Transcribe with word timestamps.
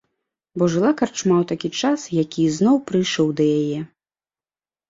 Бо 0.59 0.63
жыла 0.75 0.91
карчма 1.01 1.35
ў 1.41 1.45
такі 1.51 1.69
час, 1.81 2.07
які 2.23 2.39
ізноў 2.53 2.81
прыйшоў 2.89 3.27
да 3.41 3.49
яе. 3.61 3.79